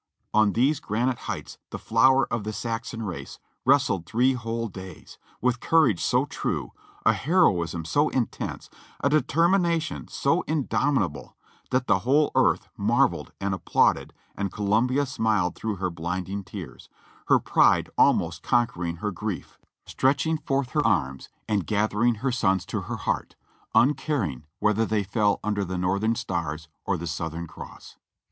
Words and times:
On 0.33 0.51
those 0.53 0.79
granite 0.79 1.19
heights 1.29 1.59
the 1.69 1.77
flower 1.77 2.25
of 2.33 2.43
the 2.43 2.53
Saxon 2.53 3.03
race 3.03 3.37
wrestled 3.67 4.07
three 4.07 4.33
whole 4.33 4.67
days, 4.67 5.19
with 5.41 5.59
courage 5.59 6.03
so 6.03 6.25
true, 6.25 6.71
a 7.05 7.13
heroism 7.13 7.85
so 7.85 8.09
intense, 8.09 8.67
a 9.03 9.09
deter 9.09 9.47
mination 9.47 10.09
so 10.09 10.41
indomitable 10.47 11.37
that 11.69 11.85
the 11.85 11.99
whole 11.99 12.31
earth 12.33 12.67
marveled 12.75 13.31
and 13.39 13.53
ap 13.53 13.63
plauded 13.65 14.09
and 14.35 14.51
Columbia 14.51 15.05
smiled 15.05 15.53
through 15.53 15.75
her 15.75 15.91
blinding 15.91 16.43
tears, 16.43 16.89
her 17.27 17.37
pride 17.37 17.87
almost 17.95 18.41
conquering 18.41 18.95
her 19.05 19.11
grief, 19.11 19.59
stretching 19.85 20.39
forth 20.39 20.71
her 20.71 20.81
arms 20.83 21.29
and 21.47 21.67
gi; 21.67 21.75
ttysburg 21.75 21.89
383 21.91 21.99
o'athering 22.01 22.15
her 22.23 22.31
sons 22.31 22.65
to 22.65 22.81
her 22.89 22.97
heart, 22.97 23.35
uncaring 23.75 24.45
whether 24.57 24.83
they 24.83 25.03
fell 25.03 25.39
under 25.43 25.63
the 25.63 25.77
Northern 25.77 26.15
Stars 26.15 26.69
or 26.85 26.97
the 26.97 27.05
Southern 27.05 27.45
Cross. 27.45 27.97